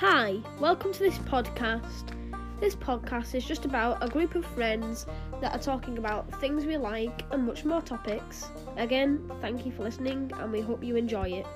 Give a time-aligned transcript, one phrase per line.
[0.00, 2.12] Hi, welcome to this podcast.
[2.60, 5.06] This podcast is just about a group of friends
[5.40, 8.46] that are talking about things we like and much more topics.
[8.76, 11.46] Again, thank you for listening and we hope you enjoy it.